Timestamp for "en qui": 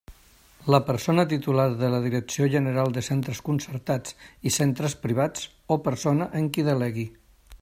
6.43-6.71